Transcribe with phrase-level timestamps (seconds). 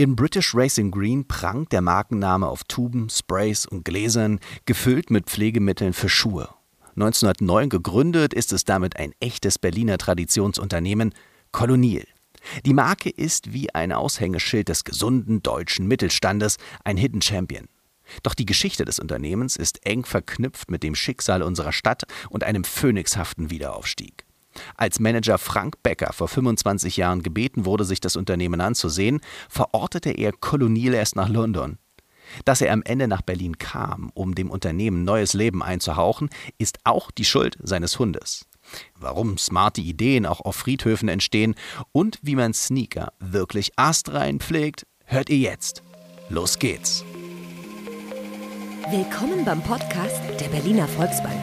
[0.00, 5.92] In British Racing Green prangt der Markenname auf Tuben, Sprays und Gläsern, gefüllt mit Pflegemitteln
[5.92, 6.50] für Schuhe.
[6.94, 11.14] 1909 gegründet ist es damit ein echtes Berliner Traditionsunternehmen,
[11.50, 12.06] Kolonial.
[12.64, 17.66] Die Marke ist wie ein Aushängeschild des gesunden deutschen Mittelstandes, ein Hidden Champion.
[18.22, 22.62] Doch die Geschichte des Unternehmens ist eng verknüpft mit dem Schicksal unserer Stadt und einem
[22.62, 24.27] phönixhaften Wiederaufstieg.
[24.76, 30.32] Als Manager Frank Becker vor 25 Jahren gebeten wurde, sich das Unternehmen anzusehen, verortete er
[30.32, 31.78] Kolonial erst nach London.
[32.44, 37.10] Dass er am Ende nach Berlin kam, um dem Unternehmen neues Leben einzuhauchen, ist auch
[37.10, 38.44] die Schuld seines Hundes.
[38.94, 41.54] Warum smarte Ideen auch auf Friedhöfen entstehen
[41.92, 45.82] und wie man Sneaker wirklich astrein pflegt, hört ihr jetzt.
[46.28, 47.04] Los geht's!
[48.90, 51.38] Willkommen beim Podcast der Berliner Volksbank.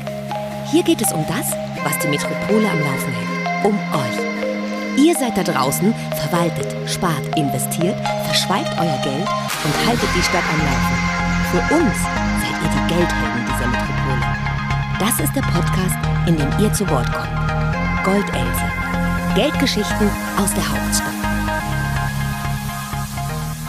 [0.71, 1.51] Hier geht es um das,
[1.85, 3.63] was die Metropole am Laufen hält.
[3.63, 4.17] Um euch.
[4.97, 9.27] Ihr seid da draußen, verwaltet, spart, investiert, verschweigt euer Geld
[9.63, 10.97] und haltet die Stadt am Laufen.
[11.51, 11.95] Für uns
[12.41, 14.25] seid ihr die Geldhelden dieser Metropole.
[14.99, 15.95] Das ist der Podcast,
[16.27, 17.29] in dem ihr zu Wort kommt.
[18.03, 18.65] Goldelse.
[19.35, 21.13] Geldgeschichten aus der Hauptstadt.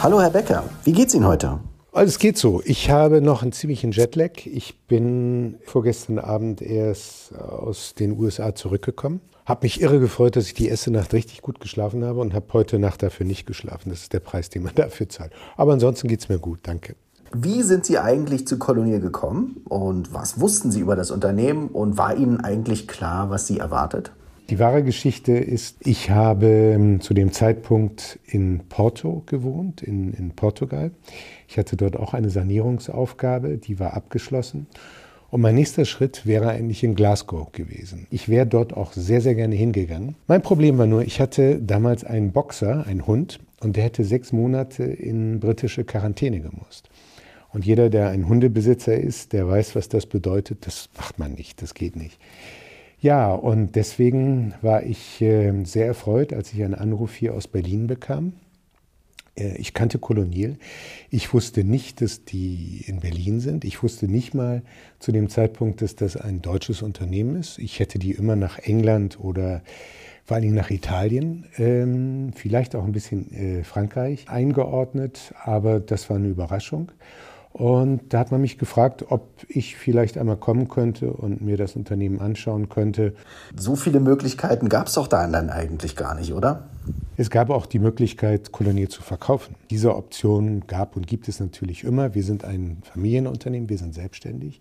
[0.01, 1.59] Hallo Herr Becker, wie geht's Ihnen heute?
[1.93, 2.61] Alles geht so.
[2.63, 4.45] Ich habe noch einen ziemlichen Jetlag.
[4.45, 9.21] Ich bin vorgestern Abend erst aus den USA zurückgekommen.
[9.45, 12.47] Habe mich irre gefreut, dass ich die erste Nacht richtig gut geschlafen habe und habe
[12.51, 13.89] heute Nacht dafür nicht geschlafen.
[13.89, 15.31] Das ist der Preis, den man dafür zahlt.
[15.55, 16.59] Aber ansonsten geht es mir gut.
[16.63, 16.95] Danke.
[17.33, 21.97] Wie sind Sie eigentlich zu Kolonial gekommen und was wussten Sie über das Unternehmen und
[21.97, 24.11] war Ihnen eigentlich klar, was Sie erwartet?
[24.49, 30.31] Die wahre Geschichte ist, ich habe ähm, zu dem Zeitpunkt in Porto gewohnt, in, in
[30.31, 30.91] Portugal.
[31.49, 34.67] Ich hatte dort auch eine Sanierungsaufgabe, die war abgeschlossen.
[35.29, 38.07] Und mein nächster Schritt wäre eigentlich in Glasgow gewesen.
[38.09, 40.15] Ich wäre dort auch sehr, sehr gerne hingegangen.
[40.27, 44.31] Mein Problem war nur, ich hatte damals einen Boxer, einen Hund, und der hätte sechs
[44.31, 46.89] Monate in britische Quarantäne gemusst.
[47.49, 50.65] Und jeder, der ein Hundebesitzer ist, der weiß, was das bedeutet.
[50.67, 52.19] Das macht man nicht, das geht nicht.
[52.99, 57.85] Ja, und deswegen war ich äh, sehr erfreut, als ich einen Anruf hier aus Berlin
[57.85, 58.33] bekam.
[59.37, 60.57] Äh, ich kannte Kolonial.
[61.11, 63.65] Ich wusste nicht, dass die in Berlin sind.
[63.65, 64.63] Ich wusste nicht mal
[64.99, 67.59] zu dem Zeitpunkt, dass das ein deutsches Unternehmen ist.
[67.59, 69.61] Ich hätte die immer nach England oder
[70.25, 76.17] vor Dingen nach Italien, ähm, vielleicht auch ein bisschen äh, Frankreich eingeordnet, aber das war
[76.17, 76.91] eine Überraschung.
[77.57, 81.75] Und da hat man mich gefragt, ob ich vielleicht einmal kommen könnte und mir das
[81.75, 83.15] Unternehmen anschauen könnte.
[83.55, 86.67] So viele Möglichkeiten gab es doch da dann eigentlich gar nicht, oder?
[87.17, 89.55] Es gab auch die Möglichkeit, Kolonie zu verkaufen.
[89.71, 92.13] Diese Option gab und gibt es natürlich immer.
[92.13, 94.59] Wir sind ein Familienunternehmen, wir sind selbstständig.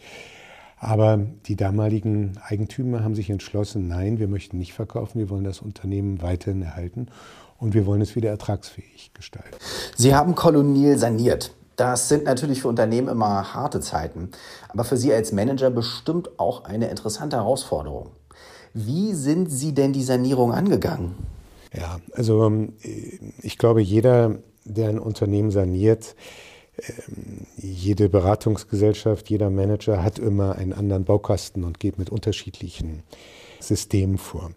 [0.79, 5.61] Aber die damaligen Eigentümer haben sich entschlossen, nein, wir möchten nicht verkaufen, wir wollen das
[5.61, 7.09] Unternehmen weiterhin erhalten
[7.59, 9.55] und wir wollen es wieder ertragsfähig gestalten.
[9.97, 11.53] Sie haben Kolonial saniert.
[11.77, 14.31] Das sind natürlich für Unternehmen immer harte Zeiten,
[14.69, 18.11] aber für Sie als Manager bestimmt auch eine interessante Herausforderung.
[18.73, 21.15] Wie sind Sie denn die Sanierung angegangen?
[21.73, 22.75] Ja, also ähm,
[23.43, 26.15] ich glaube, jeder, der ein Unternehmen saniert,
[26.79, 33.03] ähm, jede Beratungsgesellschaft, jeder Manager hat immer einen anderen Baukasten und geht mit unterschiedlichen
[33.61, 34.51] Systemen vor.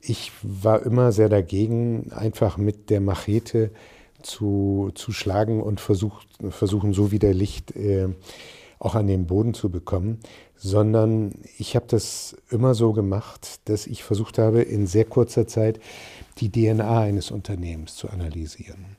[0.00, 3.70] Ich war immer sehr dagegen, einfach mit der Machete
[4.22, 8.08] zu, zu schlagen und versucht, versuchen, so wieder Licht äh,
[8.78, 10.18] auch an den Boden zu bekommen,
[10.56, 15.78] sondern ich habe das immer so gemacht, dass ich versucht habe, in sehr kurzer Zeit
[16.38, 18.96] die DNA eines Unternehmens zu analysieren.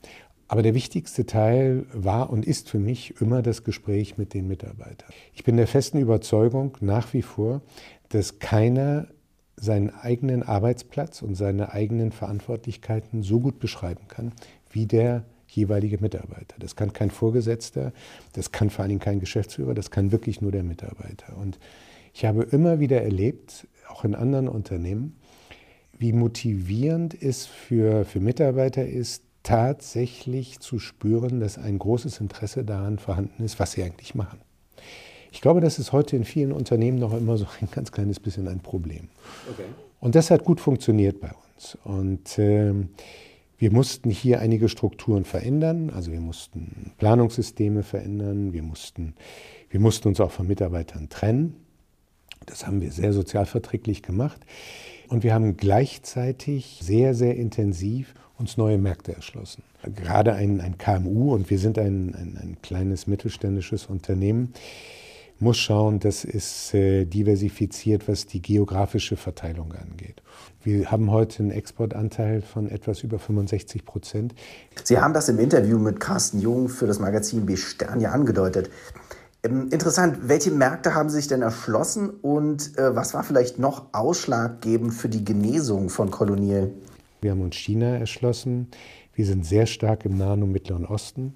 [0.47, 5.09] Aber der wichtigste Teil war und ist für mich immer das Gespräch mit den Mitarbeitern.
[5.33, 7.61] Ich bin der festen Überzeugung nach wie vor,
[8.09, 9.07] dass keiner
[9.55, 14.31] seinen eigenen Arbeitsplatz und seine eigenen Verantwortlichkeiten so gut beschreiben kann
[14.73, 16.55] wie der jeweilige Mitarbeiter.
[16.59, 17.93] Das kann kein Vorgesetzter,
[18.33, 21.37] das kann vor allen Dingen kein Geschäftsführer, das kann wirklich nur der Mitarbeiter.
[21.37, 21.59] Und
[22.13, 25.15] ich habe immer wieder erlebt, auch in anderen Unternehmen,
[25.97, 32.97] wie motivierend es für, für Mitarbeiter ist, tatsächlich zu spüren, dass ein großes Interesse daran
[32.97, 34.39] vorhanden ist, was sie eigentlich machen.
[35.31, 38.47] Ich glaube, das ist heute in vielen Unternehmen noch immer so ein ganz kleines bisschen
[38.47, 39.09] ein Problem.
[39.51, 39.65] Okay.
[39.99, 41.77] Und das hat gut funktioniert bei uns.
[41.83, 42.73] Und äh,
[43.63, 49.15] wir mussten hier einige Strukturen verändern, also wir mussten Planungssysteme verändern, wir mussten,
[49.69, 51.55] wir mussten uns auch von Mitarbeitern trennen.
[52.45, 54.41] Das haben wir sehr sozialverträglich gemacht.
[55.07, 59.63] Und wir haben gleichzeitig sehr, sehr intensiv uns neue Märkte erschlossen.
[59.95, 64.51] Gerade ein, ein KMU, und wir sind ein, ein, ein kleines mittelständisches Unternehmen,
[65.39, 70.21] muss schauen, dass es äh, diversifiziert, was die geografische Verteilung angeht.
[70.63, 74.33] Wir haben heute einen Exportanteil von etwas über 65 Prozent.
[74.83, 78.69] Sie haben das im Interview mit Carsten Jung für das Magazin B Stern ja angedeutet.
[79.43, 83.87] Ähm, interessant, welche Märkte haben Sie sich denn erschlossen und äh, was war vielleicht noch
[83.91, 86.71] ausschlaggebend für die Genesung von Kolonial?
[87.21, 88.69] Wir haben uns China erschlossen.
[89.13, 91.35] Wir sind sehr stark im Nahen und Mittleren Osten.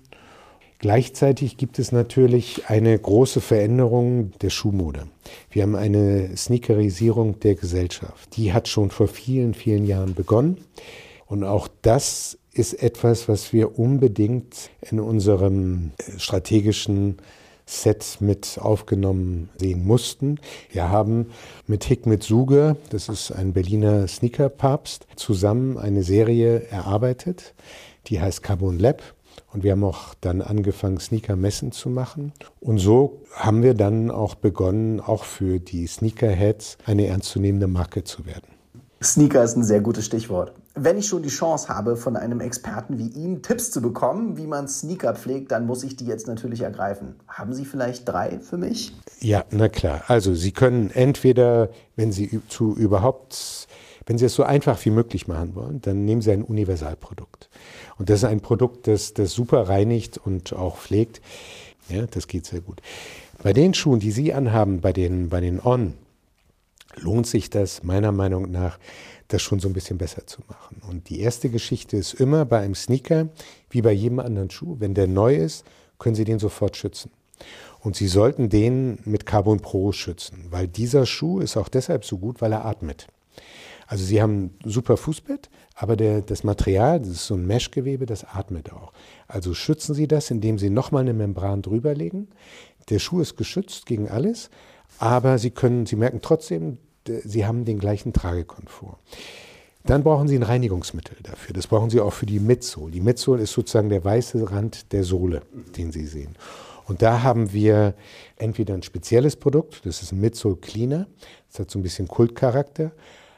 [0.80, 5.08] Gleichzeitig gibt es natürlich eine große Veränderung der Schuhmode.
[5.50, 8.38] Wir haben eine Sneakerisierung der Gesellschaft.
[8.38, 10.58] Die hat schon vor vielen, vielen Jahren begonnen.
[11.26, 17.18] Und auch das ist etwas, was wir unbedingt in unserem strategischen
[17.66, 20.40] Set mit aufgenommen sehen mussten.
[20.72, 21.32] Wir haben
[21.68, 27.54] mit Hikmet Suge, das ist ein Berliner Sneaker-Papst, zusammen eine Serie erarbeitet,
[28.08, 29.04] die heißt Carbon Lab.
[29.54, 32.34] Und wir haben auch dann angefangen, Sneaker-Messen zu machen.
[32.60, 38.26] Und so haben wir dann auch begonnen, auch für die Sneakerheads eine ernstzunehmende Marke zu
[38.26, 38.58] werden.
[39.02, 40.54] Sneaker ist ein sehr gutes Stichwort.
[40.74, 44.48] Wenn ich schon die Chance habe, von einem Experten wie Ihnen Tipps zu bekommen, wie
[44.48, 47.16] man Sneaker pflegt, dann muss ich die jetzt natürlich ergreifen.
[47.28, 48.96] Haben Sie vielleicht drei für mich?
[49.20, 50.04] Ja, na klar.
[50.08, 53.68] Also Sie können entweder, wenn Sie zu überhaupt,
[54.08, 57.50] wenn Sie es so einfach wie möglich machen wollen, dann nehmen Sie ein Universalprodukt.
[57.98, 61.22] Und das ist ein Produkt, das, das super reinigt und auch pflegt.
[61.90, 62.82] Ja, das geht sehr gut.
[63.44, 65.94] Bei den Schuhen, die Sie anhaben, bei den, bei den On,
[66.96, 68.80] lohnt sich das meiner Meinung nach,
[69.28, 70.82] das schon so ein bisschen besser zu machen.
[70.88, 73.28] Und die erste Geschichte ist immer bei einem Sneaker,
[73.70, 75.66] wie bei jedem anderen Schuh, wenn der neu ist,
[76.00, 77.12] können Sie den sofort schützen.
[77.82, 82.18] Und Sie sollten den mit Carbon Pro schützen, weil dieser Schuh ist auch deshalb so
[82.18, 83.08] gut, weil er atmet.
[83.88, 88.06] Also Sie haben ein super Fußbett, aber der, das Material, das ist so ein Meshgewebe,
[88.06, 88.92] das atmet auch.
[89.28, 92.28] Also schützen Sie das, indem Sie nochmal eine Membran drüberlegen.
[92.90, 94.50] Der Schuh ist geschützt gegen alles,
[95.00, 98.98] aber Sie können, Sie merken trotzdem, Sie haben den gleichen Tragekomfort.
[99.86, 101.54] Dann brauchen Sie ein Reinigungsmittel dafür.
[101.54, 102.92] Das brauchen Sie auch für die Midsole.
[102.92, 105.44] Die Midsole ist sozusagen der weiße Rand der Sohle,
[105.78, 106.36] den Sie sehen.
[106.88, 107.94] Und da haben wir
[108.36, 111.08] entweder ein spezielles Produkt, das ist ein Midsole Cleaner,
[111.50, 112.92] das hat so ein bisschen Kultcharakter.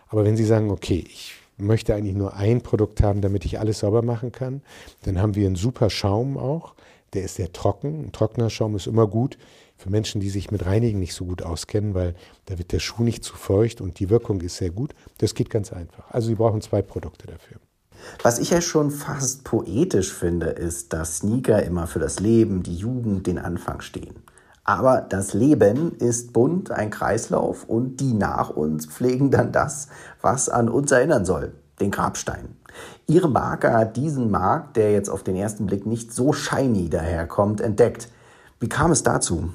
[0.09, 3.79] Aber wenn Sie sagen, okay, ich möchte eigentlich nur ein Produkt haben, damit ich alles
[3.79, 4.61] sauber machen kann,
[5.03, 6.73] dann haben wir einen super Schaum auch.
[7.13, 8.05] Der ist sehr trocken.
[8.05, 9.37] Ein trockener Schaum ist immer gut
[9.77, 12.13] für Menschen, die sich mit Reinigen nicht so gut auskennen, weil
[12.45, 14.93] da wird der Schuh nicht zu feucht und die Wirkung ist sehr gut.
[15.19, 16.11] Das geht ganz einfach.
[16.11, 17.57] Also Sie brauchen zwei Produkte dafür.
[18.21, 22.75] Was ich ja schon fast poetisch finde, ist, dass Sneaker immer für das Leben, die
[22.75, 24.15] Jugend, den Anfang stehen.
[24.69, 29.87] Aber das Leben ist bunt, ein Kreislauf und die nach uns pflegen dann das,
[30.21, 32.49] was an uns erinnern soll, den Grabstein.
[33.07, 37.61] Ihre Marke hat diesen Markt, der jetzt auf den ersten Blick nicht so shiny daherkommt,
[37.61, 38.09] entdeckt.
[38.59, 39.49] Wie kam es dazu?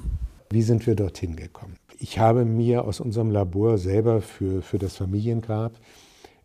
[0.49, 1.77] Wie sind wir dorthin gekommen?
[1.97, 5.71] Ich habe mir aus unserem Labor selber für, für das Familiengrab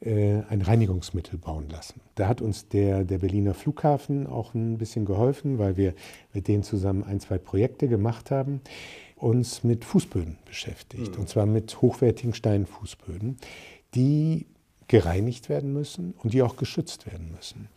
[0.03, 2.01] ein Reinigungsmittel bauen lassen.
[2.15, 5.93] Da hat uns der, der Berliner Flughafen auch ein bisschen geholfen, weil wir
[6.33, 8.63] mit denen zusammen ein, zwei Projekte gemacht haben,
[9.17, 11.15] uns mit Fußböden beschäftigt.
[11.15, 11.21] Mhm.
[11.21, 13.37] Und zwar mit hochwertigen Steinfußböden,
[13.95, 14.47] die
[14.89, 17.69] gereinigt werden müssen und die auch geschützt werden müssen.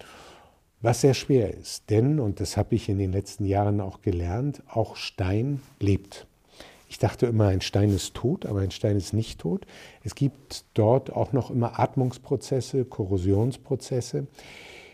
[0.82, 4.64] Was sehr schwer ist, denn, und das habe ich in den letzten Jahren auch gelernt,
[4.70, 6.26] auch Stein lebt.
[6.94, 9.66] Ich dachte immer, ein Stein ist tot, aber ein Stein ist nicht tot.
[10.04, 14.28] Es gibt dort auch noch immer Atmungsprozesse, Korrosionsprozesse.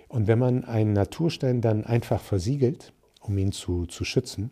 [0.08, 4.50] Und wenn man einen Naturstein dann einfach versiegelt, um ihn zu, zu schützen,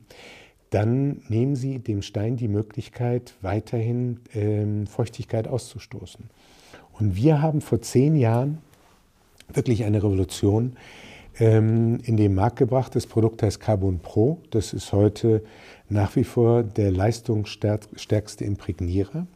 [0.72, 6.26] dann nehmen Sie dem Stein die Möglichkeit, weiterhin ähm, Feuchtigkeit auszustoßen.
[7.00, 8.58] Und wir haben vor zehn Jahren
[9.54, 10.76] wirklich eine Revolution
[11.40, 12.96] ähm, in den Markt gebracht.
[12.96, 14.40] Das Produkt heißt Carbon Pro.
[14.52, 15.44] Das ist heute
[15.90, 19.28] nach wie vor der leistungsstärkste Imprägnierer,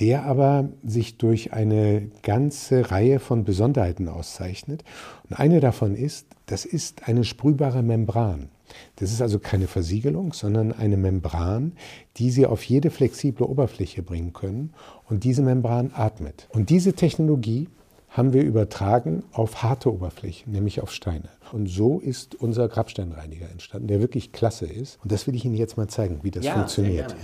[0.00, 4.84] der aber sich durch eine ganze Reihe von Besonderheiten auszeichnet.
[5.28, 8.48] Und eine davon ist, das ist eine sprühbare Membran.
[8.96, 11.72] Das ist also keine Versiegelung, sondern eine Membran,
[12.16, 14.74] die Sie auf jede flexible Oberfläche bringen können.
[15.08, 16.48] Und diese Membran atmet.
[16.50, 17.68] Und diese Technologie
[18.10, 21.28] haben wir übertragen auf harte Oberflächen, nämlich auf Steine.
[21.52, 24.98] Und so ist unser Grabsteinreiniger entstanden, der wirklich klasse ist.
[25.02, 27.14] Und das will ich Ihnen jetzt mal zeigen, wie das ja, funktioniert.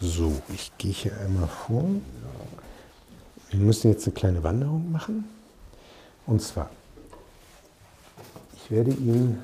[0.00, 1.84] So, ich gehe hier einmal vor.
[3.50, 5.24] Wir müssen jetzt eine kleine Wanderung machen.
[6.26, 6.70] Und zwar,
[8.56, 9.42] ich werde Ihnen,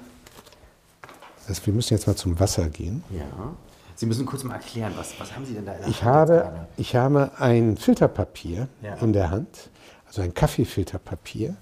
[1.46, 3.02] also wir müssen jetzt mal zum Wasser gehen.
[3.10, 3.54] Ja.
[3.96, 6.30] Sie müssen kurz mal erklären, was, was haben Sie denn da in der ich Hand?
[6.30, 8.94] Habe, ich habe ein Filterpapier ja.
[8.94, 9.70] in der Hand
[10.08, 11.56] also ein Kaffeefilterpapier,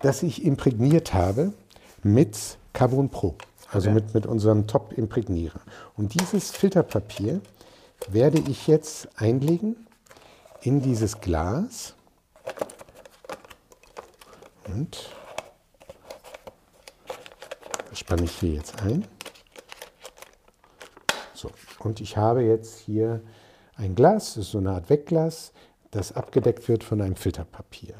[0.00, 1.52] das ich imprägniert habe
[2.02, 3.36] mit Carbon Pro.
[3.70, 4.00] Also okay.
[4.00, 5.60] mit, mit unserem Top-Imprägnierer.
[5.96, 7.40] Und dieses Filterpapier
[8.08, 9.86] werde ich jetzt einlegen
[10.62, 11.94] in dieses Glas.
[14.68, 15.10] Und
[17.90, 19.06] das spanne ich hier jetzt ein.
[21.34, 23.20] So, und ich habe jetzt hier
[23.76, 25.52] ein Glas, das ist so eine Art Wegglas,
[25.90, 27.94] das abgedeckt wird von einem Filterpapier.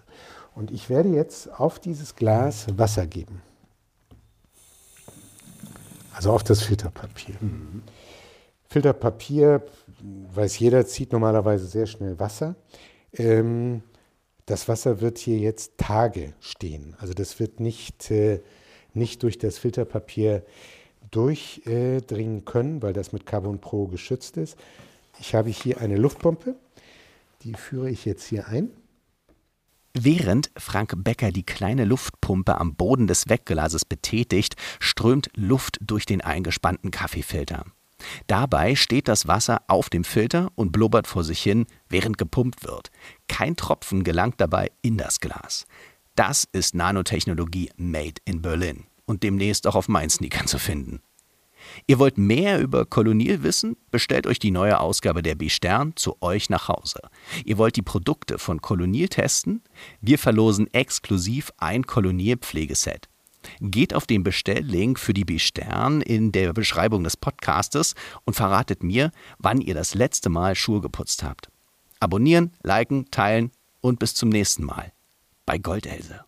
[0.55, 3.43] Und ich werde jetzt auf dieses Glas Wasser geben.
[6.15, 7.35] Also auf das Filterpapier.
[7.41, 7.83] Mhm.
[8.69, 9.63] Filterpapier,
[10.35, 12.57] weiß jeder, zieht normalerweise sehr schnell Wasser.
[13.13, 13.83] Ähm,
[14.47, 16.97] das Wasser wird hier jetzt Tage stehen.
[16.99, 18.41] Also das wird nicht, äh,
[18.95, 20.43] nicht durch das Filterpapier
[21.11, 24.57] durchdringen äh, können, weil das mit Carbon Pro geschützt ist.
[25.21, 26.57] Ich habe hier eine Luftpumpe,
[27.47, 28.71] die führe ich jetzt hier ein.
[29.95, 36.21] Während Frank Becker die kleine Luftpumpe am Boden des Wegglases betätigt, strömt Luft durch den
[36.21, 37.65] eingespannten Kaffeefilter.
[38.27, 42.91] Dabei steht das Wasser auf dem Filter und blubbert vor sich hin, während gepumpt wird.
[43.27, 45.65] Kein Tropfen gelangt dabei in das Glas.
[46.15, 51.01] Das ist Nanotechnologie made in Berlin und demnächst auch auf meinen Sneakern zu finden.
[51.87, 53.77] Ihr wollt mehr über Kolonial wissen?
[53.91, 57.01] Bestellt euch die neue Ausgabe der B-Stern zu euch nach Hause.
[57.45, 59.63] Ihr wollt die Produkte von Kolonial testen?
[60.01, 63.09] Wir verlosen exklusiv ein Kolonial-Pflegeset.
[63.61, 67.95] Geht auf den Bestelllink für die B-Stern in der Beschreibung des Podcastes
[68.25, 71.49] und verratet mir, wann ihr das letzte Mal Schuhe geputzt habt.
[72.01, 74.93] Abonnieren, liken, teilen und bis zum nächsten Mal
[75.47, 76.26] bei Goldelse.